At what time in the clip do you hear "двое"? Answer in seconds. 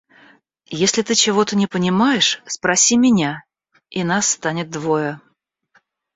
4.71-5.21